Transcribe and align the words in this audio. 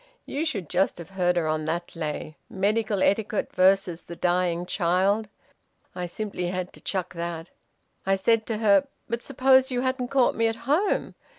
You 0.25 0.45
should 0.45 0.67
just 0.67 0.97
have 0.97 1.11
heard 1.11 1.35
her 1.35 1.47
on 1.47 1.65
that 1.65 1.95
lay 1.95 2.35
medical 2.49 3.03
etiquette 3.03 3.53
versus 3.53 4.01
the 4.01 4.15
dying 4.15 4.65
child. 4.65 5.27
I 5.93 6.07
simply 6.07 6.47
had 6.47 6.73
to 6.73 6.81
chuck 6.81 7.13
that. 7.13 7.51
I 8.03 8.15
said 8.15 8.47
to 8.47 8.57
her, 8.57 8.87
`But 9.07 9.21
suppose 9.21 9.69
you 9.69 9.81
hadn't 9.81 10.07
caught 10.07 10.33
me 10.33 10.47
at 10.47 10.55
home? 10.65 11.13